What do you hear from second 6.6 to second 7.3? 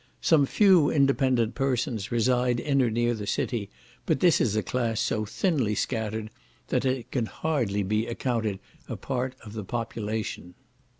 that they can